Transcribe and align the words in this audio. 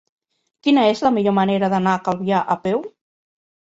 Quina 0.67 0.85
és 0.93 1.03
la 1.09 1.13
millor 1.19 1.37
manera 1.41 1.71
d'anar 1.77 1.97
a 1.97 2.03
Calvià 2.11 2.45
a 2.59 2.61
peu? 2.69 2.87